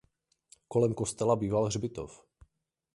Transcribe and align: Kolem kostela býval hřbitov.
Kolem 0.67 0.93
kostela 0.97 1.35
býval 1.37 1.65
hřbitov. 1.69 2.25